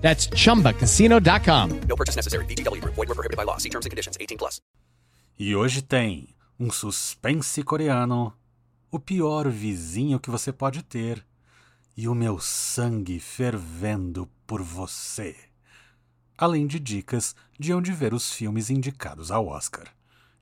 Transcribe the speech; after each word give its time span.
That's 0.00 0.28
chumbacasino.com. 0.28 1.80
No 1.88 1.96
purchase 1.96 2.16
necessary. 2.16 2.44
VGW 2.46 2.80
Group. 2.80 2.94
Void 2.96 3.08
were 3.08 3.14
prohibited 3.14 3.36
by 3.36 3.44
law. 3.44 3.58
See 3.58 3.70
terms 3.70 3.86
and 3.86 3.90
conditions. 3.90 4.16
18 4.18 4.36
plus. 4.38 4.60
E 5.38 5.54
hoje 5.54 5.80
tem 5.80 6.28
um 6.58 6.70
suspense 6.70 7.62
coreano, 7.62 8.34
o 8.90 8.98
pior 8.98 9.48
vizinho 9.48 10.20
que 10.20 10.30
você 10.30 10.52
pode 10.52 10.82
ter 10.82 11.24
e 11.96 12.06
o 12.06 12.14
meu 12.14 12.38
sangue 12.38 13.18
fervendo 13.18 14.28
por 14.46 14.62
você. 14.62 15.34
Além 16.36 16.66
de 16.66 16.78
dicas 16.78 17.34
de 17.58 17.72
onde 17.72 17.92
ver 17.92 18.12
os 18.12 18.32
filmes 18.32 18.68
indicados 18.68 19.30
ao 19.30 19.46
Oscar. 19.46 19.86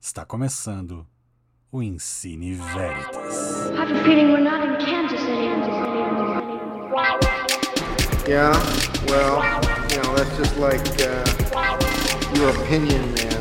Está 0.00 0.24
começando 0.24 1.06
o 1.70 1.82
Ensine 1.82 2.54
Veritas. 2.54 3.70
I 3.70 3.80
have 3.80 3.92
a 3.92 4.04
feeling 4.04 4.32
we're 4.32 4.42
not 4.42 4.64
in 4.64 4.76
Kansas 4.84 5.20
anymore. 5.20 5.68
Yeah, 8.28 8.52
well, 9.06 9.40
you 9.90 10.02
know, 10.02 10.14
that's 10.14 10.36
just 10.36 10.54
like 10.58 10.84
uh, 11.00 11.24
your 12.36 12.50
opinion, 12.50 13.00
man. 13.14 13.40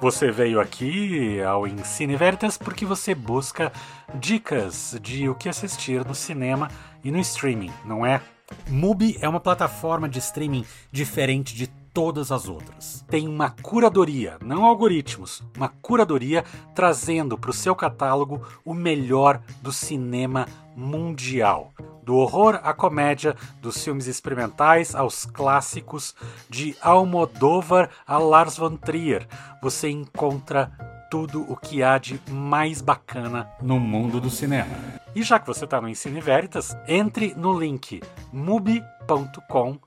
Você 0.00 0.30
veio 0.30 0.60
aqui 0.60 1.42
ao 1.42 1.66
Ensine 1.66 2.14
Veritas 2.14 2.56
porque 2.56 2.86
você 2.86 3.16
busca 3.16 3.72
dicas 4.14 4.96
de 5.02 5.28
o 5.28 5.34
que 5.34 5.48
assistir 5.48 6.04
no 6.06 6.14
cinema 6.14 6.70
e 7.02 7.10
no 7.10 7.18
streaming, 7.18 7.72
não 7.84 8.06
é? 8.06 8.20
Mubi 8.68 9.16
é 9.20 9.28
uma 9.28 9.40
plataforma 9.40 10.08
de 10.08 10.18
streaming 10.18 10.64
diferente 10.92 11.54
de 11.54 11.66
todas 11.96 12.30
as 12.30 12.46
outras. 12.46 13.04
Tem 13.08 13.26
uma 13.26 13.50
curadoria, 13.50 14.36
não 14.42 14.64
algoritmos, 14.64 15.42
uma 15.56 15.68
curadoria 15.68 16.44
trazendo 16.74 17.38
para 17.38 17.50
o 17.50 17.54
seu 17.54 17.74
catálogo 17.74 18.46
o 18.64 18.74
melhor 18.74 19.40
do 19.62 19.72
cinema 19.72 20.46
mundial. 20.76 21.72
Do 22.02 22.16
horror 22.16 22.60
à 22.62 22.72
comédia, 22.74 23.34
dos 23.62 23.82
filmes 23.82 24.06
experimentais 24.06 24.94
aos 24.94 25.24
clássicos, 25.24 26.14
de 26.48 26.76
Almodóvar 26.80 27.90
a 28.06 28.18
Lars 28.18 28.58
von 28.58 28.76
Trier, 28.76 29.26
você 29.62 29.88
encontra 29.88 30.70
tudo 31.10 31.42
o 31.50 31.56
que 31.56 31.82
há 31.82 31.98
de 31.98 32.20
mais 32.30 32.80
bacana 32.80 33.48
no 33.62 33.78
mundo 33.78 34.20
do 34.20 34.30
cinema. 34.30 34.76
E 35.14 35.22
já 35.22 35.38
que 35.38 35.46
você 35.46 35.64
está 35.64 35.80
no 35.80 35.88
Ensine 35.88 36.20
Veritas, 36.20 36.76
entre 36.86 37.34
no 37.34 37.58
link 37.58 38.02
mubi.com 38.32 39.78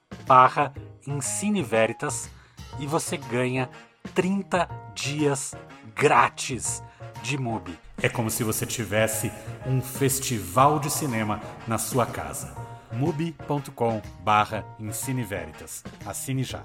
Veritas 1.63 2.29
e 2.79 2.87
você 2.87 3.17
ganha 3.17 3.69
30 4.13 4.67
dias 4.93 5.53
grátis 5.95 6.83
de 7.21 7.37
Mubi. 7.37 7.77
É 8.01 8.07
como 8.07 8.29
se 8.29 8.43
você 8.43 8.65
tivesse 8.65 9.31
um 9.65 9.81
festival 9.81 10.79
de 10.79 10.89
cinema 10.89 11.41
na 11.67 11.77
sua 11.77 12.05
casa. 12.05 12.55
mubi.com 12.91 14.01
Veritas. 15.23 15.83
Assine 16.05 16.43
já. 16.43 16.63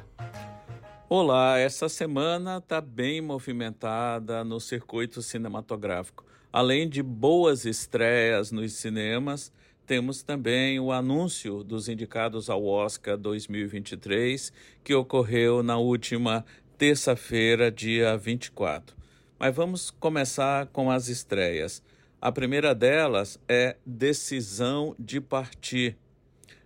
Olá, 1.17 1.61
essa 1.61 1.89
semana 1.89 2.57
está 2.57 2.81
bem 2.81 3.21
movimentada 3.21 4.43
no 4.43 4.59
circuito 4.59 5.23
cinematográfico. 5.23 6.25
Além 6.53 6.89
de 6.89 7.05
boas 7.05 7.65
estreias 7.65 8.51
nos 8.51 8.73
cinemas, 8.73 9.53
temos 9.87 10.25
também 10.25 10.81
o 10.81 10.91
anúncio 10.91 11.63
dos 11.63 11.89
indicados 11.89 12.51
ao 12.51 12.67
Oscar 12.67 13.17
2023, 13.17 14.53
que 14.83 14.93
ocorreu 14.93 15.63
na 15.63 15.79
última 15.79 16.45
terça-feira, 16.77 17.71
dia 17.71 18.17
24. 18.17 18.97
Mas 19.39 19.55
vamos 19.55 19.93
começar 19.93 20.67
com 20.67 20.91
as 20.91 21.07
estreias. 21.07 21.81
A 22.21 22.33
primeira 22.33 22.75
delas 22.75 23.39
é 23.49 23.77
Decisão 23.87 24.97
de 24.99 25.21
Partir, 25.21 25.97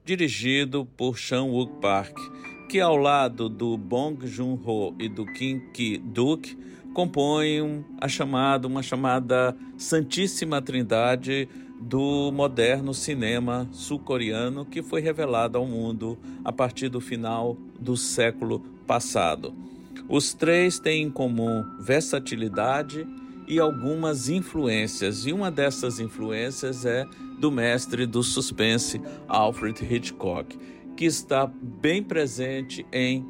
dirigido 0.07 0.87
por 0.97 1.19
Chan-wook 1.19 1.83
Park, 1.83 2.17
que 2.69 2.81
ao 2.81 2.99
lado 2.99 3.49
do 3.49 3.79
Bong 3.79 4.27
Joon-ho 4.27 4.95
e 4.99 5.09
do 5.09 5.25
Kim 5.25 5.59
Ki-duk 5.73 6.55
compõem 6.93 7.83
a 7.99 8.07
chamada, 8.07 8.69
uma 8.69 8.83
chamada 8.83 9.57
Santíssima 9.79 10.61
Trindade 10.61 11.49
do 11.81 12.31
moderno 12.31 12.93
cinema 12.93 13.67
sul-coreano 13.73 14.67
que 14.67 14.83
foi 14.83 15.01
revelado 15.01 15.57
ao 15.57 15.65
mundo 15.65 16.19
a 16.45 16.53
partir 16.53 16.91
do 16.91 17.01
final 17.01 17.57
do 17.81 17.97
século 17.97 18.61
passado. 18.87 19.55
Os 20.07 20.35
três 20.35 20.79
têm 20.79 21.05
em 21.05 21.11
comum 21.11 21.65
versatilidade 21.81 23.07
e 23.47 23.59
algumas 23.59 24.29
influências, 24.29 25.25
e 25.25 25.33
uma 25.33 25.51
dessas 25.51 26.01
influências 26.01 26.85
é 26.85 27.07
do 27.39 27.51
mestre 27.51 28.05
do 28.05 28.23
suspense 28.23 29.01
Alfred 29.27 29.83
Hitchcock, 29.83 30.59
que 30.99 31.05
está 31.05 31.47
bem 31.47 32.03
presente 32.03 32.85
em 32.93 33.25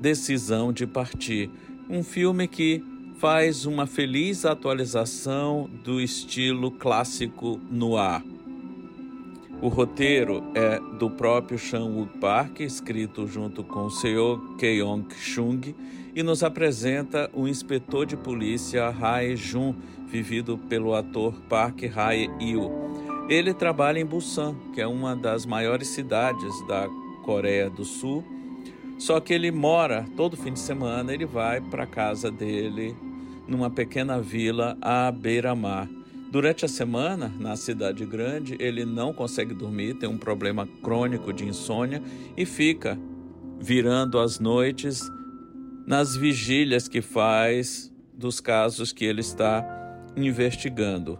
Decisão 0.00 0.72
de 0.72 0.86
Partir, 0.86 1.50
um 1.86 2.02
filme 2.02 2.48
que 2.48 2.82
faz 3.18 3.66
uma 3.66 3.86
feliz 3.86 4.46
atualização 4.46 5.68
do 5.84 6.00
estilo 6.00 6.70
clássico 6.70 7.60
noir. 7.70 8.24
O 9.60 9.68
roteiro 9.68 10.42
é 10.54 10.80
do 10.98 11.10
próprio 11.10 11.58
Chan 11.58 11.84
Wook 11.84 12.16
Park, 12.16 12.60
escrito 12.60 13.26
junto 13.26 13.62
com 13.62 13.90
Seo 13.90 14.56
Keong 14.56 15.06
Chung, 15.14 15.60
e 16.14 16.22
nos 16.22 16.42
apresenta 16.42 17.30
o 17.34 17.46
inspetor 17.46 18.06
de 18.06 18.16
polícia 18.16 18.88
Hae 18.88 19.36
Jun, 19.36 19.74
vivido 20.06 20.56
pelo 20.56 20.94
ator 20.94 21.34
Park 21.46 21.82
Hae-il. 21.94 22.70
Ele 23.28 23.52
trabalha 23.52 24.00
em 24.00 24.06
Busan, 24.06 24.56
que 24.74 24.80
é 24.80 24.86
uma 24.86 25.14
das 25.14 25.44
maiores 25.44 25.88
cidades 25.88 26.66
da 26.66 26.88
Coreia 27.22 27.70
do 27.70 27.84
Sul, 27.84 28.24
só 28.98 29.18
que 29.20 29.32
ele 29.32 29.50
mora 29.50 30.04
todo 30.16 30.36
fim 30.36 30.52
de 30.52 30.60
semana, 30.60 31.12
ele 31.12 31.26
vai 31.26 31.60
para 31.60 31.84
a 31.84 31.86
casa 31.86 32.30
dele 32.30 32.94
numa 33.48 33.70
pequena 33.70 34.20
vila 34.20 34.76
à 34.80 35.10
beira-mar. 35.10 35.88
Durante 36.30 36.64
a 36.64 36.68
semana, 36.68 37.32
na 37.38 37.56
cidade 37.56 38.06
grande, 38.06 38.56
ele 38.58 38.84
não 38.84 39.12
consegue 39.12 39.52
dormir, 39.52 39.94
tem 39.94 40.08
um 40.08 40.16
problema 40.16 40.66
crônico 40.82 41.32
de 41.32 41.44
insônia 41.44 42.02
e 42.36 42.46
fica 42.46 42.98
virando 43.60 44.18
as 44.18 44.38
noites 44.38 45.02
nas 45.86 46.16
vigílias 46.16 46.88
que 46.88 47.02
faz 47.02 47.92
dos 48.14 48.40
casos 48.40 48.92
que 48.92 49.04
ele 49.04 49.20
está 49.20 49.64
investigando. 50.16 51.18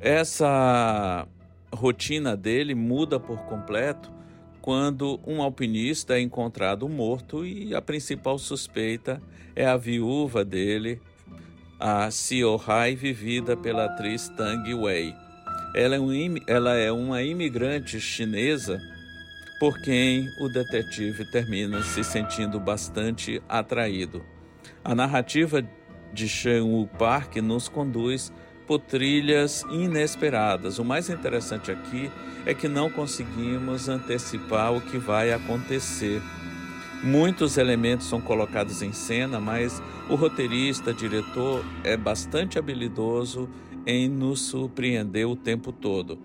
Essa 0.00 1.26
rotina 1.74 2.36
dele 2.36 2.74
muda 2.74 3.18
por 3.18 3.38
completo 3.46 4.12
quando 4.62 5.20
um 5.26 5.42
alpinista 5.42 6.16
é 6.16 6.20
encontrado 6.20 6.88
morto 6.88 7.44
e 7.44 7.74
a 7.74 7.82
principal 7.82 8.38
suspeita 8.38 9.20
é 9.56 9.66
a 9.66 9.76
viúva 9.76 10.44
dele, 10.44 11.00
a 11.80 12.08
Seo 12.12 12.58
Hai, 12.64 12.94
vivida 12.94 13.56
pela 13.56 13.86
atriz 13.86 14.28
Tang 14.30 14.72
Wei. 14.72 15.12
Ela 15.74 15.96
é, 15.96 16.00
um, 16.00 16.12
ela 16.46 16.76
é 16.76 16.92
uma 16.92 17.22
imigrante 17.22 18.00
chinesa 18.00 18.80
por 19.58 19.80
quem 19.80 20.28
o 20.40 20.48
detetive 20.48 21.28
termina 21.32 21.82
se 21.82 22.04
sentindo 22.04 22.60
bastante 22.60 23.42
atraído. 23.48 24.24
A 24.84 24.94
narrativa 24.94 25.60
de 26.12 26.28
Shen 26.28 26.60
Wu 26.60 26.86
Park 26.86 27.36
nos 27.36 27.68
conduz 27.68 28.32
por 28.72 28.78
trilhas 28.78 29.66
inesperadas. 29.70 30.78
O 30.78 30.84
mais 30.84 31.10
interessante 31.10 31.70
aqui 31.70 32.10
é 32.46 32.54
que 32.54 32.68
não 32.68 32.88
conseguimos 32.88 33.86
antecipar 33.86 34.72
o 34.72 34.80
que 34.80 34.96
vai 34.96 35.30
acontecer. 35.30 36.22
Muitos 37.02 37.58
elementos 37.58 38.06
são 38.06 38.18
colocados 38.18 38.80
em 38.80 38.90
cena, 38.90 39.38
mas 39.38 39.82
o 40.08 40.14
roteirista, 40.14 40.94
diretor, 40.94 41.62
é 41.84 41.98
bastante 41.98 42.58
habilidoso 42.58 43.46
em 43.86 44.08
nos 44.08 44.40
surpreender 44.40 45.28
o 45.28 45.36
tempo 45.36 45.70
todo. 45.70 46.18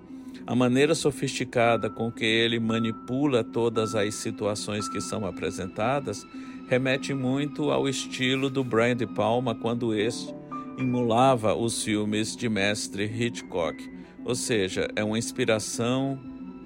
A 0.46 0.56
maneira 0.56 0.96
sofisticada 0.96 1.90
com 1.90 2.10
que 2.10 2.24
ele 2.24 2.62
manipula 2.62 3.44
todas 3.44 3.94
as 3.94 4.16
situações 4.16 4.88
que 4.88 5.02
são 5.02 5.26
apresentadas 5.26 6.26
remete 6.70 7.14
muito 7.14 7.72
ao 7.72 7.90
estilo 7.90 8.50
do 8.50 8.64
Brian 8.64 8.96
De 8.96 9.06
Palma 9.06 9.54
quando 9.54 9.94
este 9.94 10.34
emulava 10.78 11.56
os 11.56 11.84
filmes 11.84 12.36
de 12.36 12.48
mestre 12.48 13.06
Hitchcock, 13.06 13.78
ou 14.24 14.36
seja, 14.36 14.88
é 14.96 15.04
uma 15.04 15.18
inspiração 15.18 16.20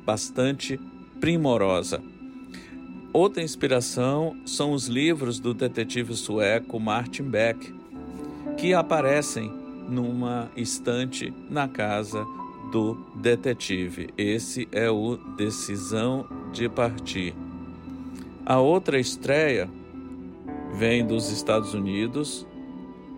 bastante 0.06 0.80
primorosa. 1.20 2.02
outra 3.14 3.44
inspiração 3.44 4.36
são 4.46 4.72
os 4.72 4.88
livros 4.88 5.40
do 5.40 5.54
detetive 5.54 6.14
sueco 6.16 6.80
Martin 6.80 7.24
Beck, 7.24 7.74
que 8.58 8.74
aparecem 8.74 9.52
numa 9.88 10.50
estante 10.56 11.34
na 11.50 11.68
casa 11.68 12.26
do 12.72 12.96
detetive. 13.16 14.10
Esse 14.18 14.68
é 14.72 14.90
o 14.90 15.18
Decisão 15.38 16.26
de 16.52 16.70
Partir. 16.70 17.36
A 18.46 18.60
outra 18.60 19.00
estreia 19.00 19.70
vem 20.74 21.06
dos 21.06 21.30
Estados 21.30 21.74
Unidos, 21.74 22.48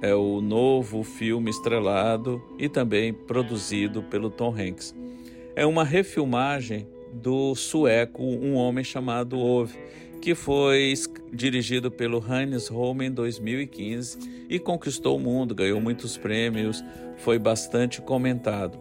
é 0.03 0.13
o 0.13 0.41
novo 0.41 1.01
filme 1.01 1.49
estrelado 1.49 2.43
e 2.59 2.67
também 2.67 3.13
produzido 3.13 4.03
pelo 4.03 4.29
Tom 4.29 4.53
Hanks. 4.53 4.93
É 5.55 5.65
uma 5.65 5.85
refilmagem 5.85 6.85
do 7.13 7.55
sueco 7.55 8.21
Um 8.21 8.55
Homem 8.55 8.83
Chamado 8.83 9.39
Ove, 9.39 9.79
que 10.21 10.35
foi 10.35 10.93
dirigido 11.31 11.89
pelo 11.89 12.19
Hannes 12.19 12.67
Holm 12.67 13.01
em 13.03 13.11
2015 13.11 14.45
e 14.49 14.59
conquistou 14.59 15.15
o 15.15 15.19
mundo, 15.19 15.55
ganhou 15.55 15.79
muitos 15.79 16.17
prêmios, 16.17 16.83
foi 17.15 17.39
bastante 17.39 18.01
comentado. 18.01 18.77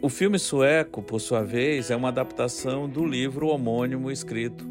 O 0.00 0.08
filme 0.08 0.38
sueco, 0.38 1.02
por 1.02 1.20
sua 1.20 1.42
vez, 1.42 1.90
é 1.90 1.96
uma 1.96 2.08
adaptação 2.08 2.88
do 2.88 3.04
livro 3.04 3.48
homônimo 3.48 4.10
escrito 4.10 4.64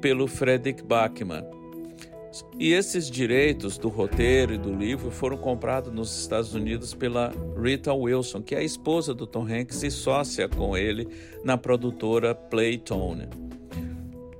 pelo 0.00 0.26
Fredrik 0.26 0.82
Backman. 0.82 1.61
E 2.58 2.72
esses 2.72 3.10
direitos 3.10 3.76
do 3.76 3.88
roteiro 3.88 4.54
e 4.54 4.58
do 4.58 4.72
livro 4.72 5.10
foram 5.10 5.36
comprados 5.36 5.92
nos 5.92 6.18
Estados 6.18 6.54
Unidos 6.54 6.94
pela 6.94 7.32
Rita 7.60 7.92
Wilson, 7.92 8.42
que 8.42 8.54
é 8.54 8.58
a 8.58 8.64
esposa 8.64 9.12
do 9.12 9.26
Tom 9.26 9.46
Hanks 9.46 9.82
e 9.82 9.90
sócia 9.90 10.48
com 10.48 10.76
ele 10.76 11.08
na 11.44 11.58
produtora 11.58 12.34
Playtone. 12.34 13.28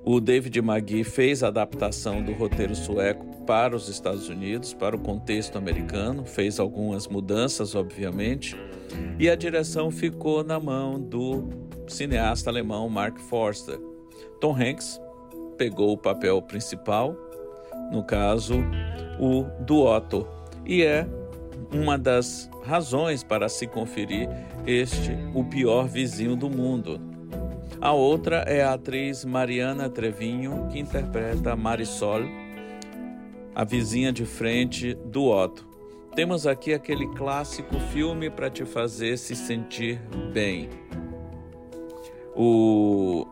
O 0.05 0.21
David 0.21 0.61
Magee 0.61 1.05
fez 1.05 1.43
a 1.43 1.49
adaptação 1.49 2.23
do 2.23 2.33
roteiro 2.33 2.75
sueco 2.75 3.25
para 3.47 3.77
os 3.77 3.89
Estados 3.89 4.29
Unidos, 4.29 4.75
para 4.75 4.97
o 4.97 4.99
contexto 4.99 5.57
americano, 5.57 6.25
fez 6.25 6.59
algumas 6.59 7.07
mudanças, 7.07 7.75
obviamente, 7.75 8.57
e 9.19 9.29
a 9.29 9.37
direção 9.37 9.91
ficou 9.91 10.43
na 10.43 10.59
mão 10.59 11.01
do 11.01 11.49
cineasta 11.87 12.51
alemão 12.51 12.89
Mark 12.89 13.19
Forster. 13.19 13.79
Tom 14.41 14.57
Hanks 14.57 15.01
pegou 15.57 15.93
o 15.93 15.99
papel 15.99 16.43
principal 16.43 17.17
no 17.93 18.03
caso, 18.03 18.55
o 19.21 19.45
do 19.61 19.85
Otto, 19.85 20.27
e 20.67 20.83
é 20.83 21.07
uma 21.73 21.99
das 21.99 22.51
razões 22.65 23.23
para 23.23 23.49
se 23.49 23.67
conferir 23.67 24.29
este 24.67 25.17
o 25.35 25.45
pior 25.45 25.87
vizinho 25.87 26.35
do 26.35 26.49
mundo. 26.49 27.01
A 27.81 27.93
outra 27.93 28.45
é 28.47 28.63
a 28.63 28.75
atriz 28.75 29.25
Mariana 29.25 29.89
Trevinho, 29.89 30.69
que 30.71 30.79
interpreta 30.79 31.57
Marisol, 31.57 32.23
a 33.55 33.65
vizinha 33.65 34.13
de 34.13 34.25
frente 34.25 34.95
do 34.95 35.27
Otto. 35.27 35.67
Temos 36.15 36.47
aqui 36.47 36.73
aquele 36.73 37.07
clássico 37.15 37.79
filme 37.93 38.31
para 38.31 38.49
te 38.51 38.65
fazer 38.65 39.17
se 39.17 39.35
sentir 39.35 40.01
bem. 40.33 40.69
O 42.37 43.27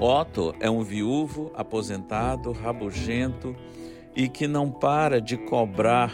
Otto 0.00 0.54
é 0.60 0.70
um 0.70 0.82
viúvo, 0.82 1.50
aposentado, 1.54 2.52
rabugento 2.52 3.54
e 4.14 4.28
que 4.28 4.46
não 4.46 4.70
para 4.70 5.20
de 5.20 5.36
cobrar 5.36 6.12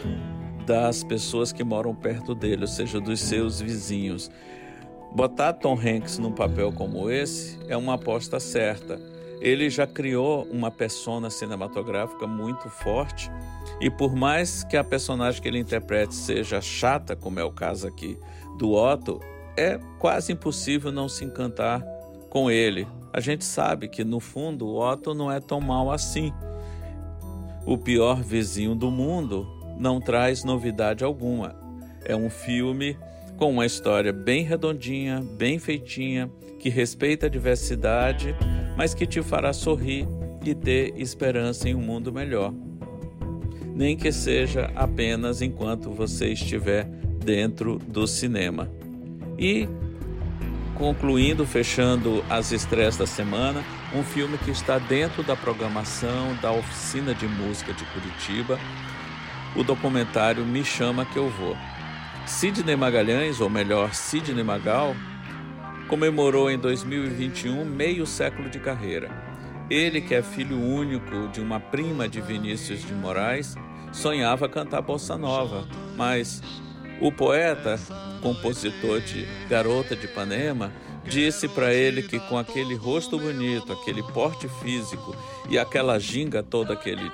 das 0.65 1.03
pessoas 1.03 1.51
que 1.51 1.63
moram 1.63 1.93
perto 1.93 2.33
dele, 2.33 2.61
ou 2.61 2.67
seja, 2.67 2.99
dos 2.99 3.19
seus 3.19 3.59
vizinhos. 3.59 4.29
Botar 5.13 5.53
Tom 5.53 5.77
Hanks 5.77 6.17
num 6.17 6.31
papel 6.31 6.71
como 6.71 7.09
esse 7.09 7.59
é 7.67 7.75
uma 7.75 7.95
aposta 7.95 8.39
certa. 8.39 8.99
Ele 9.41 9.69
já 9.69 9.85
criou 9.87 10.47
uma 10.51 10.71
persona 10.71 11.29
cinematográfica 11.29 12.27
muito 12.27 12.69
forte 12.69 13.29
e 13.81 13.89
por 13.89 14.15
mais 14.15 14.63
que 14.63 14.77
a 14.77 14.83
personagem 14.83 15.41
que 15.41 15.47
ele 15.47 15.59
interprete 15.59 16.13
seja 16.13 16.61
chata, 16.61 17.15
como 17.15 17.39
é 17.39 17.43
o 17.43 17.51
caso 17.51 17.87
aqui 17.87 18.17
do 18.57 18.73
Otto, 18.73 19.19
é 19.57 19.79
quase 19.99 20.31
impossível 20.31 20.91
não 20.91 21.09
se 21.09 21.25
encantar 21.25 21.83
com 22.29 22.49
ele, 22.49 22.87
a 23.13 23.19
gente 23.19 23.43
sabe 23.43 23.87
que 23.87 24.03
no 24.03 24.19
fundo 24.19 24.67
o 24.67 24.79
Otto 24.79 25.13
não 25.13 25.31
é 25.31 25.39
tão 25.39 25.59
mal 25.59 25.91
assim. 25.91 26.31
O 27.65 27.77
pior 27.77 28.21
vizinho 28.21 28.73
do 28.73 28.89
mundo 28.89 29.47
não 29.77 29.99
traz 29.99 30.43
novidade 30.43 31.03
alguma. 31.03 31.55
É 32.05 32.15
um 32.15 32.29
filme 32.29 32.97
com 33.37 33.51
uma 33.51 33.65
história 33.65 34.13
bem 34.13 34.43
redondinha, 34.43 35.23
bem 35.37 35.59
feitinha, 35.59 36.29
que 36.59 36.69
respeita 36.69 37.25
a 37.25 37.29
diversidade, 37.29 38.35
mas 38.77 38.93
que 38.93 39.05
te 39.05 39.21
fará 39.21 39.51
sorrir 39.51 40.07
e 40.45 40.55
ter 40.55 40.93
esperança 40.95 41.67
em 41.67 41.75
um 41.75 41.81
mundo 41.81 42.13
melhor. 42.13 42.53
Nem 43.73 43.97
que 43.97 44.11
seja 44.11 44.71
apenas 44.75 45.41
enquanto 45.41 45.89
você 45.89 46.33
estiver 46.33 46.85
dentro 46.85 47.77
do 47.77 48.07
cinema. 48.07 48.69
E 49.37 49.67
concluindo, 50.81 51.45
fechando 51.45 52.25
as 52.27 52.51
estreias 52.51 52.97
da 52.97 53.05
semana, 53.05 53.63
um 53.93 54.03
filme 54.03 54.35
que 54.39 54.49
está 54.49 54.79
dentro 54.79 55.21
da 55.21 55.35
programação 55.35 56.35
da 56.41 56.51
Oficina 56.51 57.13
de 57.13 57.27
Música 57.27 57.71
de 57.71 57.85
Curitiba, 57.85 58.59
o 59.55 59.63
documentário 59.63 60.43
Me 60.43 60.65
Chama 60.65 61.05
Que 61.05 61.17
Eu 61.17 61.29
Vou. 61.29 61.55
Sidney 62.25 62.75
Magalhães, 62.75 63.39
ou 63.39 63.47
melhor, 63.47 63.93
Sidney 63.93 64.43
Magal, 64.43 64.95
comemorou 65.87 66.49
em 66.49 66.57
2021 66.57 67.63
meio 67.63 68.07
século 68.07 68.49
de 68.49 68.57
carreira. 68.57 69.11
Ele, 69.69 70.01
que 70.01 70.15
é 70.15 70.23
filho 70.23 70.59
único 70.59 71.27
de 71.27 71.39
uma 71.41 71.59
prima 71.59 72.09
de 72.09 72.19
Vinícius 72.19 72.81
de 72.81 72.93
Moraes, 72.95 73.55
sonhava 73.91 74.49
cantar 74.49 74.81
bossa 74.81 75.15
nova, 75.15 75.67
mas 75.95 76.41
o 77.01 77.11
poeta, 77.11 77.79
compositor 78.21 79.01
de 79.01 79.25
Garota 79.49 79.95
de 79.95 80.05
Ipanema, 80.05 80.71
disse 81.03 81.47
para 81.49 81.73
ele 81.73 82.03
que 82.03 82.19
com 82.19 82.37
aquele 82.37 82.75
rosto 82.75 83.17
bonito, 83.17 83.73
aquele 83.73 84.03
porte 84.03 84.47
físico 84.61 85.15
e 85.49 85.57
aquela 85.57 85.99
ginga 85.99 86.43
toda 86.43 86.75
que 86.75 86.89
ele 86.89 87.11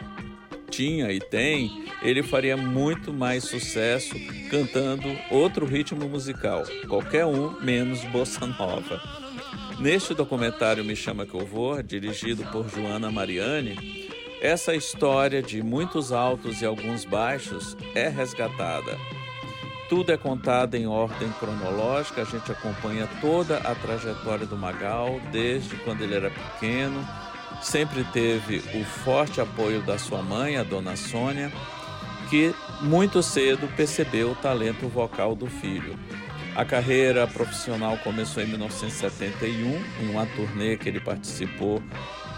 tinha 0.69 1.12
e 1.12 1.19
tem, 1.19 1.86
ele 2.01 2.22
faria 2.22 2.57
muito 2.57 3.13
mais 3.13 3.45
sucesso 3.45 4.13
cantando 4.51 5.07
outro 5.31 5.66
ritmo 5.66 6.07
musical, 6.10 6.63
qualquer 6.88 7.25
um 7.25 7.60
menos 7.62 8.04
bossa 8.06 8.45
nova. 8.45 9.01
Neste 9.80 10.13
documentário 10.13 10.83
Me 10.83 10.95
Chama 10.95 11.25
Que 11.25 11.36
Eu 11.36 11.45
Vou, 11.45 11.81
dirigido 11.81 12.44
por 12.51 12.68
Joana 12.68 13.10
Mariani, 13.10 14.10
essa 14.42 14.75
história 14.75 15.42
de 15.42 15.64
muitos 15.64 16.11
altos 16.11 16.61
e 16.61 16.66
alguns 16.66 17.06
baixos 17.06 17.78
é 17.95 18.07
resgatada. 18.07 18.97
Tudo 19.89 20.11
é 20.11 20.17
contado 20.17 20.75
em 20.75 20.85
ordem 20.85 21.31
cronológica, 21.39 22.21
a 22.21 22.25
gente 22.25 22.51
acompanha 22.51 23.07
toda 23.21 23.57
a 23.59 23.73
trajetória 23.73 24.45
do 24.45 24.57
Magal, 24.57 25.17
desde 25.31 25.77
quando 25.77 26.01
ele 26.01 26.13
era 26.13 26.29
pequeno. 26.29 27.07
Sempre 27.61 28.03
teve 28.06 28.57
o 28.77 28.83
forte 28.83 29.39
apoio 29.39 29.81
da 29.81 29.97
sua 29.97 30.21
mãe, 30.21 30.57
a 30.57 30.63
dona 30.63 30.97
Sônia, 30.97 31.49
que 32.29 32.53
muito 32.81 33.23
cedo 33.23 33.65
percebeu 33.77 34.31
o 34.31 34.35
talento 34.35 34.89
vocal 34.89 35.33
do 35.33 35.47
filho. 35.47 35.97
A 36.53 36.65
carreira 36.65 37.25
profissional 37.25 37.97
começou 37.99 38.44
em 38.44 38.47
1971, 38.47 39.83
em 40.01 40.09
uma 40.09 40.25
turnê 40.25 40.75
que 40.75 40.89
ele 40.89 40.99
participou 40.99 41.81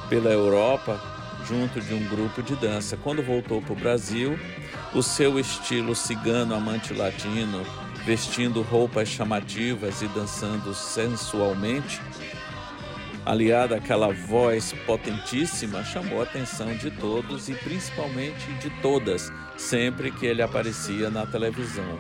pela 0.08 0.30
Europa, 0.30 1.02
junto 1.50 1.82
de 1.82 1.96
um 1.96 2.08
grupo 2.08 2.44
de 2.44 2.56
dança. 2.56 2.96
Quando 2.96 3.24
voltou 3.24 3.60
para 3.60 3.74
o 3.74 3.76
Brasil, 3.76 4.38
o 4.94 5.02
seu 5.02 5.40
estilo 5.40 5.96
cigano 5.96 6.54
amante 6.54 6.94
latino, 6.94 7.66
vestindo 8.06 8.62
roupas 8.62 9.10
chamativas 9.10 10.04
e 10.04 10.08
dançando 10.10 10.76
sensualmente, 10.76 12.00
aliada 13.26 13.78
àquela 13.78 14.14
voz 14.14 14.74
potentíssima, 14.86 15.84
chamou 15.84 16.20
a 16.20 16.24
atenção 16.24 16.76
de 16.76 16.92
todos 16.92 17.50
e 17.50 17.56
principalmente 17.56 18.46
de 18.62 18.70
todas, 18.82 19.32
sempre 19.58 20.12
que 20.12 20.28
ele 20.28 20.44
aparecia 20.44 21.10
na 21.10 21.26
televisão. 21.26 21.98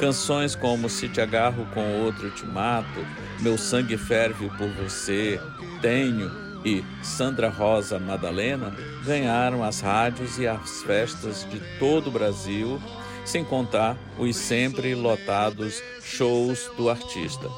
Canções 0.00 0.56
como 0.56 0.90
Se 0.90 1.08
Te 1.08 1.20
Agarro 1.20 1.64
com 1.72 2.02
Outro 2.02 2.28
Te 2.30 2.44
Mato, 2.44 3.06
Meu 3.40 3.56
Sangue 3.56 3.96
Ferve 3.96 4.50
por 4.58 4.68
Você, 4.70 5.40
Tenho 5.80 6.43
e 6.64 6.84
Sandra 7.02 7.48
Rosa 7.48 7.98
Madalena 7.98 8.74
ganharam 9.04 9.62
as 9.62 9.80
rádios 9.80 10.38
e 10.38 10.46
as 10.46 10.82
festas 10.82 11.46
de 11.50 11.60
todo 11.78 12.08
o 12.08 12.12
Brasil, 12.12 12.80
sem 13.24 13.44
contar 13.44 13.96
os 14.18 14.36
sempre 14.36 14.94
lotados 14.94 15.82
shows 16.02 16.70
do 16.76 16.88
artista. 16.88 17.48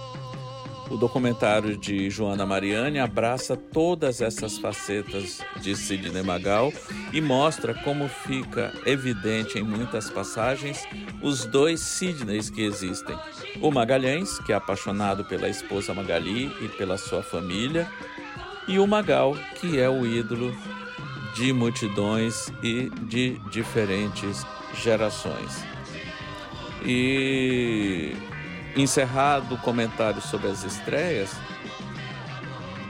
O 0.89 0.97
documentário 0.97 1.77
de 1.77 2.09
Joana 2.09 2.47
Mariani 2.47 3.01
abraça 3.01 3.57
todas 3.57 4.21
essas 4.21 4.57
facetas 4.57 5.41
de 5.61 5.75
Sidney 5.75 6.23
Magal 6.23 6.73
e 7.13 7.21
mostra 7.21 7.75
como 7.75 8.09
fica 8.09 8.73
evidente 8.87 9.59
em 9.59 9.65
muitas 9.65 10.09
passagens 10.09 10.87
os 11.21 11.45
dois 11.45 11.81
Sidneys 11.81 12.51
que 12.51 12.63
existem. 12.63 13.19
O 13.61 13.73
Magalhães, 13.73 14.39
que 14.41 14.53
é 14.53 14.57
apaixonado 14.57 15.25
pela 15.25 15.49
esposa 15.49 15.93
Magali 15.93 16.53
e 16.63 16.69
pela 16.69 16.97
sua 16.97 17.23
família, 17.23 17.91
e 18.69 18.79
o 18.79 18.87
Magal, 18.87 19.37
que 19.55 19.79
é 19.79 19.89
o 19.89 20.05
ídolo 20.07 20.55
de 21.35 21.53
multidões 21.53 22.51
e 22.63 22.91
de 23.03 23.39
diferentes 23.51 24.45
gerações. 24.75 25.65
E 26.85 28.15
encerrado 28.77 29.55
o 29.55 29.59
comentário 29.59 30.21
sobre 30.21 30.49
as 30.49 30.65
estreias, 30.65 31.31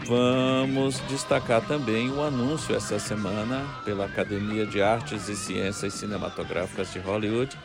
vamos 0.06 1.00
destacar 1.08 1.60
também 1.66 2.10
o 2.10 2.22
anúncio 2.22 2.74
essa 2.74 2.98
semana 2.98 3.64
pela 3.84 4.06
Academia 4.06 4.64
de 4.66 4.80
Artes 4.80 5.28
e 5.28 5.36
Ciências 5.36 5.94
Cinematográficas 5.94 6.92
de 6.92 6.98
Hollywood 7.00 7.56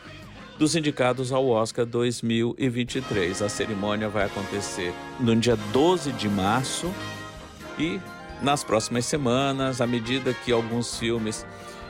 dos 0.58 0.76
indicados 0.76 1.32
ao 1.32 1.48
Oscar 1.48 1.86
2023. 1.86 3.42
A 3.42 3.48
cerimônia 3.48 4.08
vai 4.08 4.26
acontecer 4.26 4.92
no 5.18 5.34
dia 5.36 5.56
12 5.72 6.12
de 6.12 6.28
março 6.28 6.92
e 7.82 8.00
nas 8.40 8.64
próximas 8.64 9.04
semanas, 9.04 9.80
à 9.80 9.86
medida 9.86 10.32
que 10.32 10.52
alguns 10.52 10.98
filmes 10.98 11.46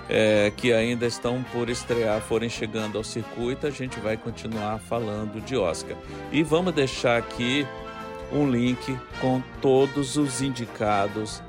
é, 0.08 0.52
que 0.56 0.72
ainda 0.72 1.06
estão 1.06 1.42
por 1.52 1.70
estrear 1.70 2.20
forem 2.20 2.48
chegando 2.48 2.98
ao 2.98 3.04
circuito, 3.04 3.66
a 3.66 3.70
gente 3.70 3.98
vai 4.00 4.16
continuar 4.16 4.78
falando 4.78 5.40
de 5.40 5.56
Oscar. 5.56 5.96
E 6.30 6.42
vamos 6.42 6.74
deixar 6.74 7.18
aqui 7.18 7.66
um 8.32 8.50
link 8.50 8.98
com 9.20 9.42
todos 9.60 10.16
os 10.16 10.42
indicados 10.42 11.42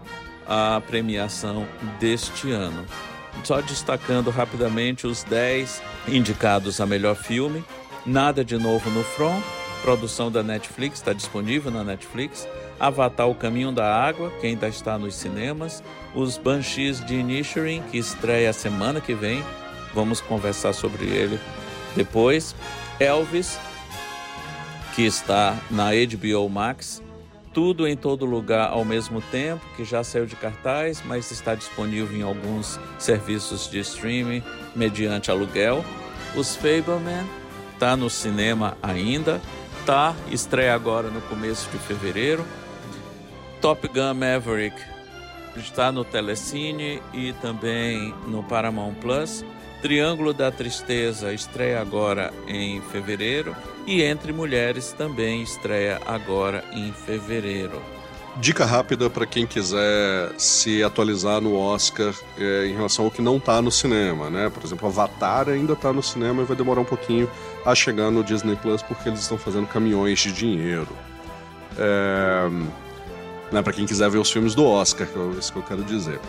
à 0.47 0.81
premiação 0.85 1.67
deste 1.99 2.51
ano. 2.51 2.85
Só 3.43 3.61
destacando 3.61 4.29
rapidamente 4.29 5.07
os 5.07 5.23
10 5.23 5.81
indicados 6.07 6.79
a 6.79 6.85
melhor 6.85 7.15
filme. 7.15 7.63
Nada 8.05 8.43
de 8.43 8.57
novo 8.57 8.89
no 8.89 9.03
Front, 9.03 9.41
produção 9.81 10.29
da 10.31 10.43
Netflix, 10.43 10.99
está 10.99 11.13
disponível 11.13 11.71
na 11.71 11.83
Netflix. 11.83 12.47
Avatar 12.79 13.29
O 13.29 13.35
Caminho 13.35 13.71
da 13.71 13.95
Água, 13.95 14.31
que 14.39 14.47
ainda 14.47 14.67
está 14.67 14.97
nos 14.97 15.15
cinemas. 15.15 15.83
Os 16.13 16.37
Banshees 16.37 17.03
de 17.05 17.15
Inisherin, 17.15 17.81
que 17.91 17.97
estreia 17.97 18.49
a 18.49 18.53
semana 18.53 18.99
que 18.99 19.13
vem. 19.13 19.43
Vamos 19.93 20.21
conversar 20.21 20.73
sobre 20.73 21.05
ele 21.05 21.39
depois. 21.95 22.55
Elvis, 22.99 23.59
que 24.95 25.03
está 25.03 25.57
na 25.69 25.89
HBO 25.91 26.49
Max. 26.49 27.01
Tudo 27.53 27.87
em 27.87 27.95
todo 27.95 28.25
lugar 28.25 28.69
ao 28.69 28.83
mesmo 28.83 29.21
tempo, 29.21 29.63
que 29.75 29.85
já 29.85 30.03
saiu 30.03 30.25
de 30.25 30.35
cartaz, 30.35 31.03
mas 31.05 31.29
está 31.29 31.53
disponível 31.53 32.17
em 32.17 32.23
alguns 32.23 32.79
serviços 32.97 33.69
de 33.69 33.79
streaming 33.79 34.41
mediante 34.75 35.29
aluguel. 35.29 35.85
Os 36.35 36.55
Fableman 36.55 37.23
está 37.73 37.95
no 37.95 38.09
cinema 38.09 38.75
ainda, 38.81 39.39
tá 39.85 40.15
estreia 40.31 40.73
agora 40.73 41.09
no 41.09 41.21
começo 41.21 41.69
de 41.69 41.77
fevereiro. 41.77 42.43
Top 43.63 43.87
Gun 43.87 44.13
Maverick 44.15 44.75
está 45.55 45.89
no 45.89 46.03
Telecine 46.03 47.01
e 47.13 47.31
também 47.41 48.13
no 48.27 48.43
Paramount 48.43 48.95
Plus. 48.95 49.45
Triângulo 49.81 50.33
da 50.33 50.51
Tristeza 50.51 51.31
estreia 51.31 51.79
agora 51.79 52.33
em 52.45 52.81
fevereiro 52.81 53.55
e 53.87 54.01
Entre 54.01 54.33
Mulheres 54.33 54.91
também 54.91 55.41
estreia 55.41 56.01
agora 56.05 56.61
em 56.73 56.91
fevereiro. 56.91 57.81
Dica 58.35 58.65
rápida 58.65 59.09
para 59.09 59.25
quem 59.25 59.47
quiser 59.47 60.33
se 60.37 60.83
atualizar 60.83 61.39
no 61.39 61.57
Oscar 61.57 62.13
é, 62.37 62.65
em 62.65 62.73
relação 62.73 63.05
ao 63.05 63.11
que 63.11 63.21
não 63.21 63.37
está 63.37 63.61
no 63.61 63.71
cinema, 63.71 64.29
né? 64.29 64.49
Por 64.49 64.61
exemplo, 64.61 64.89
Avatar 64.89 65.47
ainda 65.47 65.71
está 65.71 65.93
no 65.93 66.03
cinema 66.03 66.41
e 66.41 66.45
vai 66.45 66.57
demorar 66.57 66.81
um 66.81 66.85
pouquinho 66.85 67.31
a 67.65 67.73
chegar 67.73 68.11
no 68.11 68.25
Disney 68.25 68.57
Plus 68.57 68.81
porque 68.81 69.07
eles 69.07 69.21
estão 69.21 69.37
fazendo 69.37 69.67
caminhões 69.67 70.19
de 70.19 70.33
dinheiro. 70.33 70.89
É, 71.77 72.49
né, 73.53 73.61
para 73.61 73.71
quem 73.71 73.85
quiser 73.85 74.09
ver 74.09 74.17
os 74.17 74.31
filmes 74.31 74.55
do 74.55 74.65
Oscar, 74.65 75.07
que 75.07 75.17
é 75.17 75.39
isso 75.39 75.53
que 75.53 75.59
eu 75.59 75.63
quero 75.63 75.83
dizer. 75.83 76.19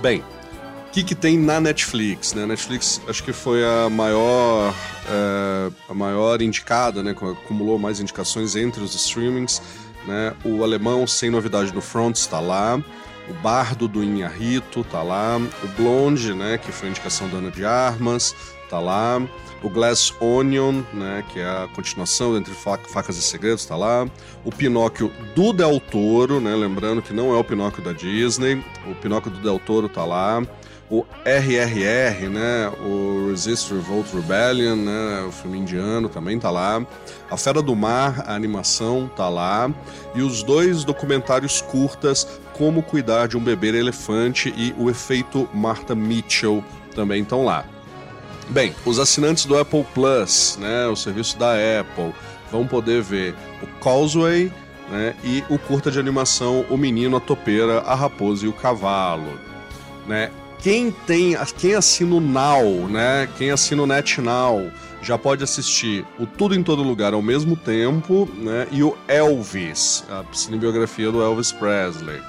Bem, 0.00 0.20
o 0.20 0.90
que, 0.92 1.02
que 1.02 1.14
tem 1.14 1.36
na 1.36 1.60
Netflix? 1.60 2.32
Né? 2.32 2.44
A 2.44 2.46
Netflix 2.46 3.00
acho 3.08 3.22
que 3.22 3.32
foi 3.32 3.64
a 3.64 3.90
maior, 3.90 4.72
é, 5.08 5.70
a 5.88 5.92
maior 5.92 6.40
indicada, 6.40 7.02
né? 7.02 7.10
acumulou 7.10 7.78
mais 7.78 8.00
indicações 8.00 8.54
entre 8.54 8.82
os 8.82 8.94
streamings. 8.94 9.60
Né? 10.06 10.32
O 10.44 10.62
alemão 10.62 11.06
Sem 11.06 11.30
Novidade 11.30 11.74
no 11.74 11.80
Front 11.80 12.16
está 12.16 12.38
lá. 12.38 12.80
O 13.28 13.34
Bardo 13.34 13.88
do 13.88 14.02
Inharrito 14.02 14.80
está 14.80 15.02
lá. 15.02 15.36
O 15.36 15.68
Blonde, 15.76 16.34
né? 16.34 16.58
que 16.58 16.70
foi 16.72 16.88
a 16.88 16.90
indicação 16.90 17.28
da 17.28 17.38
Ana 17.38 17.50
de 17.50 17.64
Armas, 17.64 18.34
está 18.64 18.78
lá. 18.78 19.20
O 19.62 19.70
Glass 19.70 20.12
Onion, 20.20 20.82
né, 20.92 21.24
que 21.32 21.40
é 21.40 21.44
a 21.44 21.68
continuação 21.74 22.36
entre 22.36 22.52
Facas 22.54 23.16
e 23.16 23.22
Segredos, 23.22 23.62
está 23.62 23.74
lá. 23.74 24.06
O 24.44 24.52
Pinóquio 24.52 25.10
do 25.34 25.52
Del 25.52 25.80
Toro, 25.80 26.40
né, 26.40 26.54
lembrando 26.54 27.00
que 27.00 27.12
não 27.12 27.34
é 27.34 27.38
o 27.38 27.42
Pinóquio 27.42 27.82
da 27.82 27.92
Disney. 27.92 28.62
O 28.86 28.94
Pinóquio 28.94 29.30
do 29.30 29.40
Del 29.40 29.58
Toro 29.58 29.86
está 29.86 30.04
lá 30.04 30.42
o 30.90 31.04
RRR, 31.24 32.28
né, 32.28 32.72
o 32.84 33.28
Resist 33.30 33.70
Revolt 33.72 34.06
Rebellion, 34.12 34.76
né, 34.76 35.24
o 35.26 35.32
filme 35.32 35.58
indiano 35.58 36.08
também 36.08 36.38
tá 36.38 36.50
lá. 36.50 36.84
A 37.30 37.36
Fera 37.36 37.60
do 37.60 37.74
Mar, 37.74 38.24
a 38.26 38.34
animação 38.34 39.10
tá 39.16 39.28
lá. 39.28 39.70
E 40.14 40.22
os 40.22 40.42
dois 40.42 40.84
documentários 40.84 41.60
curtas, 41.60 42.26
Como 42.52 42.82
Cuidar 42.82 43.26
de 43.26 43.36
um 43.36 43.40
Bebê 43.40 43.68
Elefante 43.68 44.54
e 44.56 44.74
O 44.78 44.88
Efeito 44.88 45.48
Martha 45.52 45.94
Mitchell 45.94 46.62
também 46.94 47.22
estão 47.22 47.44
lá. 47.44 47.64
Bem, 48.48 48.74
os 48.84 49.00
assinantes 49.00 49.44
do 49.44 49.58
Apple 49.58 49.84
Plus, 49.92 50.56
né, 50.60 50.86
o 50.86 50.94
serviço 50.94 51.36
da 51.36 51.54
Apple, 51.54 52.14
vão 52.50 52.64
poder 52.64 53.02
ver 53.02 53.34
o 53.60 53.66
Causeway, 53.82 54.52
né, 54.88 55.16
e 55.24 55.42
o 55.50 55.58
curta 55.58 55.90
de 55.90 55.98
animação 55.98 56.64
O 56.70 56.76
Menino, 56.76 57.16
a 57.16 57.20
Topeira, 57.20 57.80
a 57.80 57.94
Raposa 57.94 58.46
e 58.46 58.48
o 58.48 58.52
Cavalo, 58.52 59.36
né? 60.06 60.30
Quem 60.58 60.90
tem, 60.90 61.36
quem 61.58 61.74
assina 61.74 62.14
o 62.14 62.20
Now, 62.20 62.88
né? 62.88 63.28
Quem 63.36 63.50
assina 63.50 63.82
o 63.82 63.86
NetNow 63.86 64.70
já 65.02 65.16
pode 65.16 65.44
assistir 65.44 66.04
o 66.18 66.26
Tudo 66.26 66.54
em 66.54 66.62
Todo 66.62 66.82
Lugar 66.82 67.14
ao 67.14 67.22
mesmo 67.22 67.56
tempo, 67.56 68.28
né? 68.34 68.66
E 68.72 68.82
o 68.82 68.96
Elvis, 69.06 70.04
a 70.10 70.24
cinebiografia 70.32 71.10
do 71.12 71.22
Elvis 71.22 71.52
Presley. 71.52 72.20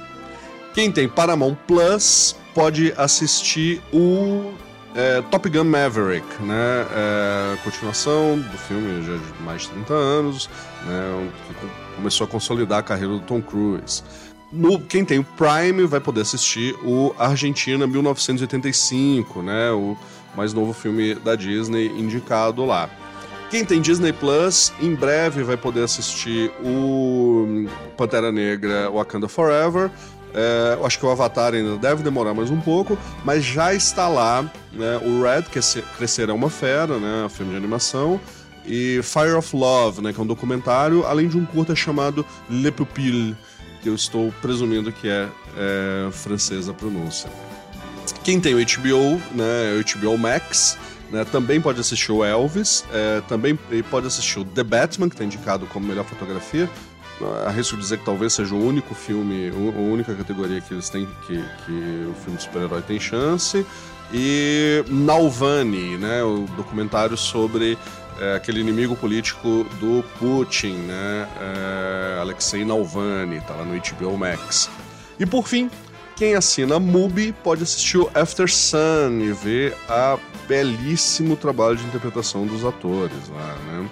Quem 0.74 0.92
tem 0.92 1.10
Paramount 1.10 1.56
Plus 1.66 2.36
pode 2.54 2.94
assistir 2.98 3.82
o 3.92 4.54
é, 4.94 5.22
Top 5.24 5.50
Gun 5.50 5.64
Maverick, 5.64 6.28
né? 6.44 6.86
É, 6.92 7.58
continuação 7.64 8.38
do 8.38 8.58
filme 8.58 9.04
já 9.04 9.14
de 9.16 9.44
mais 9.44 9.64
de 9.64 9.70
30 9.70 9.94
anos, 9.94 10.50
né? 10.86 11.32
Que 11.48 11.96
começou 11.96 12.26
a 12.26 12.28
consolidar 12.28 12.80
a 12.80 12.84
carreira 12.84 13.14
do 13.14 13.22
Tom 13.22 13.42
Cruise. 13.42 14.04
No, 14.52 14.80
quem 14.80 15.04
tem 15.04 15.20
o 15.20 15.24
Prime 15.24 15.86
vai 15.86 16.00
poder 16.00 16.22
assistir 16.22 16.74
o 16.84 17.14
Argentina 17.18 17.86
1985, 17.86 19.42
né? 19.42 19.72
O 19.72 19.98
mais 20.36 20.54
novo 20.54 20.72
filme 20.72 21.16
da 21.16 21.36
Disney 21.36 21.88
indicado 21.88 22.64
lá. 22.64 22.90
Quem 23.50 23.64
tem 23.64 23.82
Disney 23.82 24.12
Plus, 24.12 24.74
em 24.80 24.94
breve 24.94 25.42
vai 25.42 25.56
poder 25.56 25.84
assistir 25.84 26.52
o 26.64 27.66
Pantera 27.96 28.32
Negra 28.32 28.90
Wakanda 28.92 29.28
Forever. 29.28 29.90
É, 30.34 30.78
acho 30.84 31.00
que 31.00 31.06
o 31.06 31.10
Avatar 31.10 31.54
ainda 31.54 31.78
deve 31.78 32.04
demorar 32.04 32.34
mais 32.34 32.52
um 32.52 32.60
pouco, 32.60 32.98
mas 33.24 33.44
já 33.44 33.74
está 33.74 34.08
lá 34.08 34.44
né, 34.72 35.00
o 35.02 35.24
Red, 35.24 35.44
que 35.44 35.58
é 35.58 35.82
Crescer 35.98 36.30
é 36.30 36.34
uma 36.34 36.50
Fera, 36.50 37.00
né, 37.00 37.26
um 37.26 37.30
filme 37.30 37.52
de 37.52 37.58
animação, 37.58 38.20
e 38.66 39.00
Fire 39.02 39.32
of 39.32 39.56
Love, 39.56 40.02
né, 40.02 40.12
que 40.12 40.20
é 40.20 40.24
um 40.24 40.28
documentário, 40.28 41.06
além 41.06 41.28
de 41.30 41.38
um 41.38 41.46
curta 41.46 41.74
chamado 41.74 42.26
Le 42.50 42.70
Pupille, 42.70 43.34
que 43.34 43.57
eu 43.88 43.96
estou 43.96 44.34
presumindo 44.42 44.92
que 44.92 45.08
é, 45.08 45.28
é 45.58 46.12
francesa 46.12 46.72
a 46.72 46.74
pronúncia. 46.74 47.30
Quem 48.24 48.40
tem 48.40 48.54
o 48.54 48.58
HBO, 48.58 49.22
né, 49.34 49.74
o 49.80 50.00
HBO 50.00 50.18
Max, 50.18 50.78
né, 51.12 51.26
também 51.26 51.62
pode 51.62 51.80
assistir 51.80 52.12
o 52.12 52.24
Elvis, 52.24 52.84
é, 52.92 53.22
também 53.22 53.58
pode 53.90 54.08
assistir 54.08 54.40
o 54.40 54.46
The 54.46 54.64
Batman, 54.64 55.10
que 55.10 55.16
está 55.16 55.24
indicado 55.24 55.66
como 55.68 55.88
melhor 55.88 56.06
fotografia. 56.06 56.70
Arrisco 57.46 57.76
dizer 57.78 57.98
que 57.98 58.06
talvez 58.06 58.34
seja 58.34 58.54
o 58.54 58.64
único 58.64 58.94
filme, 58.94 59.50
a 59.50 59.80
única 59.80 60.14
categoria 60.14 60.62
que 60.62 60.74
eles 60.74 60.88
têm 60.90 61.08
que, 61.26 61.44
que 61.66 62.08
o 62.08 62.14
filme 62.14 62.38
de 62.38 62.44
super-herói 62.44 62.82
tem 62.84 63.00
chance. 63.00 63.66
E 64.14 64.84
Nalvani, 64.88 65.98
né, 65.98 66.24
o 66.24 66.46
documentário 66.56 67.18
sobre 67.18 67.78
é, 68.20 68.36
aquele 68.36 68.60
inimigo 68.60 68.96
político 68.96 69.66
do 69.80 70.04
Putin, 70.20 70.74
né? 70.74 71.28
É, 71.40 72.20
Alexei 72.20 72.66
Navalny, 72.66 73.42
tá 73.42 73.54
lá 73.54 73.66
no 73.66 73.80
HBO 73.80 74.18
Max. 74.18 74.70
E 75.20 75.26
por 75.26 75.48
fim, 75.48 75.70
quem 76.16 76.36
assina 76.36 76.80
MUBI 76.80 77.32
pode 77.32 77.64
assistir 77.64 77.98
o 77.98 78.10
After 78.14 78.52
Sun 78.52 79.20
e 79.22 79.32
ver 79.32 79.76
a 79.88 80.18
belíssimo 80.48 81.36
trabalho 81.36 81.76
de 81.76 81.86
interpretação 81.86 82.46
dos 82.46 82.66
atores 82.66 83.30
lá, 83.30 83.56
né? 83.68 83.90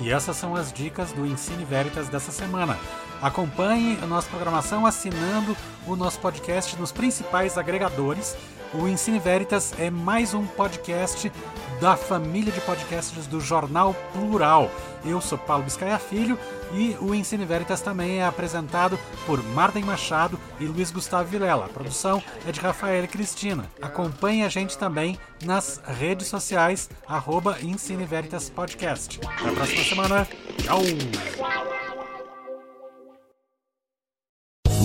E 0.00 0.10
essas 0.10 0.36
são 0.36 0.54
as 0.54 0.72
dicas 0.72 1.12
do 1.12 1.26
Ensine 1.26 1.64
Veritas 1.64 2.08
dessa 2.08 2.30
semana. 2.30 2.78
Acompanhe 3.20 3.98
a 4.02 4.06
nossa 4.06 4.28
programação 4.28 4.86
assinando 4.86 5.56
o 5.86 5.96
nosso 5.96 6.20
podcast 6.20 6.76
nos 6.78 6.92
principais 6.92 7.58
agregadores. 7.58 8.36
O 8.74 8.86
Ensine 8.86 9.18
Veritas 9.18 9.72
é 9.78 9.90
mais 9.90 10.34
um 10.34 10.46
podcast 10.46 11.32
da 11.80 11.96
família 11.96 12.52
de 12.52 12.60
podcasts 12.60 13.26
do 13.26 13.40
Jornal 13.40 13.94
Plural. 14.12 14.70
Eu 15.04 15.20
sou 15.20 15.38
Paulo 15.38 15.64
Biscaia 15.64 15.98
Filho 15.98 16.38
e 16.74 16.94
o 17.00 17.14
Ensine 17.14 17.46
Veritas 17.46 17.80
também 17.80 18.18
é 18.18 18.24
apresentado 18.24 18.98
por 19.24 19.42
Marden 19.42 19.84
Machado 19.84 20.38
e 20.60 20.66
Luiz 20.66 20.90
Gustavo 20.90 21.28
Vilela. 21.28 21.64
A 21.64 21.68
produção 21.68 22.22
é 22.46 22.52
de 22.52 22.60
Rafael 22.60 23.04
e 23.04 23.08
Cristina. 23.08 23.64
Acompanhe 23.80 24.44
a 24.44 24.48
gente 24.48 24.76
também 24.76 25.18
nas 25.42 25.80
redes 25.86 26.26
sociais, 26.26 26.90
arroba 27.06 27.58
Ensine 27.62 28.04
Veritas 28.04 28.50
Podcast. 28.50 29.18
Até 29.24 29.48
a 29.48 29.52
próxima 29.52 29.84
semana. 29.84 30.28
Tchau! 30.62 31.87